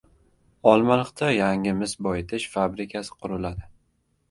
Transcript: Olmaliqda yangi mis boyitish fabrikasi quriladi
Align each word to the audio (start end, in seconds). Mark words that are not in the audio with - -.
Olmaliqda 0.71 1.29
yangi 1.35 1.75
mis 1.83 1.95
boyitish 2.09 2.51
fabrikasi 2.57 3.17
quriladi 3.21 3.71